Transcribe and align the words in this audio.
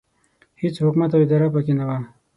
هېڅ 0.61 0.75
حکومت 0.83 1.09
او 1.13 1.19
اداره 1.25 1.47
پکې 1.53 1.73
نه 1.79 1.83
وه. 1.87 1.97